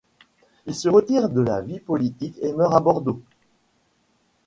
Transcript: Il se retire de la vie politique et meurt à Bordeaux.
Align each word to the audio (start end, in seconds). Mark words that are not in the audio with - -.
Il 0.65 0.73
se 0.73 0.89
retire 0.89 1.29
de 1.29 1.41
la 1.41 1.61
vie 1.61 1.79
politique 1.79 2.39
et 2.41 2.53
meurt 2.53 2.73
à 2.73 2.79
Bordeaux. 2.79 3.21